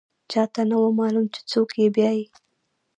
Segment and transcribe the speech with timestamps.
[0.31, 2.25] چا نه و معلوم چې څوک یې بیايي.